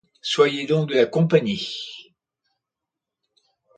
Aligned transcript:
Soyez 0.23 0.65
donc 0.65 0.89
de 0.89 0.95
la 0.95 1.05
compagnie. 1.05 2.09